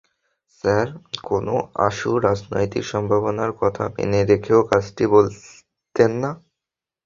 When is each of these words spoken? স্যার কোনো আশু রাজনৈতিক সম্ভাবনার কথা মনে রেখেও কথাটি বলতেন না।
স্যার 0.63 0.87
কোনো 1.23 1.53
আশু 1.87 2.09
রাজনৈতিক 2.27 2.83
সম্ভাবনার 2.85 3.51
কথা 3.61 3.83
মনে 3.95 4.19
রেখেও 4.31 4.61
কথাটি 4.69 5.03
বলতেন 5.15 6.11
না। 6.21 6.31